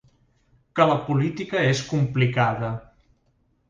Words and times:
Que 0.79 0.87
la 0.93 0.95
política 1.11 1.63
és 1.75 1.85
complicada. 1.93 2.77